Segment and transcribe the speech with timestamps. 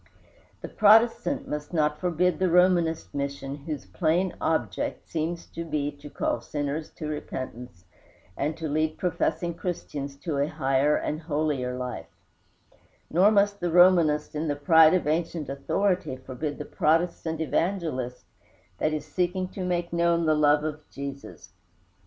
[0.61, 6.09] The Protestant must not forbid the Romanist mission whose plain object seems to be to
[6.09, 7.85] call sinners to repentance,
[8.35, 12.07] and to lead professing Christians to a higher and holier life;
[13.11, 18.23] nor must the Romanist in the pride of ancient authority forbid the Protestant evangelist
[18.79, 21.53] that is seeking to make known the love of Jesus.